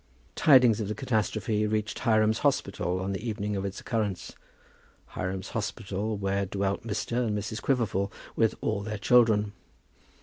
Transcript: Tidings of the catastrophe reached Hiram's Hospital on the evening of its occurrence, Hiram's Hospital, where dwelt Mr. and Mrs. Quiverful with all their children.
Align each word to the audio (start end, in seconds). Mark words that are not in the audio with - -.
Tidings 0.35 0.81
of 0.81 0.87
the 0.87 0.95
catastrophe 0.95 1.67
reached 1.67 1.99
Hiram's 1.99 2.39
Hospital 2.39 2.99
on 2.99 3.11
the 3.11 3.23
evening 3.23 3.55
of 3.55 3.63
its 3.65 3.79
occurrence, 3.81 4.33
Hiram's 5.09 5.49
Hospital, 5.49 6.17
where 6.17 6.47
dwelt 6.47 6.81
Mr. 6.81 7.23
and 7.27 7.37
Mrs. 7.37 7.61
Quiverful 7.61 8.11
with 8.35 8.55
all 8.61 8.81
their 8.81 8.97
children. 8.97 9.53